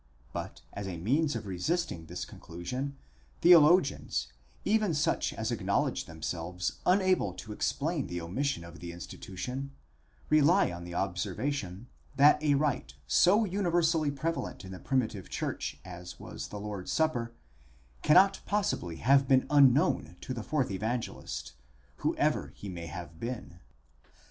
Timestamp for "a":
0.87-0.97, 12.41-12.55